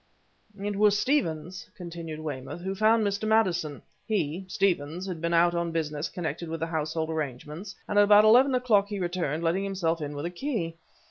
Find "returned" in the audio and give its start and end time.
8.97-9.43